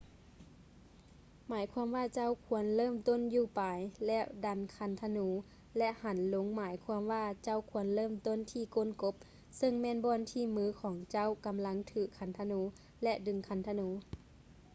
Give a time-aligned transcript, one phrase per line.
[1.49, 5.27] ໝາຍຄວາມວ່າເຈົ້າຄວນເລີ່ມຕົ້ນຢູ່ປາຍ ແລະ ດັນຄັນທະນູ
[5.77, 9.15] ແລະ ຫັນລົງໝາຍຄວາມວ່າເຈົ້າຄວນເລີ່ມຕົ້ນທີ່ກົ້ນກົບ
[9.57, 12.59] ເຊິ່ງແມ່ນບ່ອນທີ່ມືຂອງເຈົ້າກຳລັງຖືຄັນທະນູ
[13.03, 13.87] ແລະ ດຶງຄັນທະນູ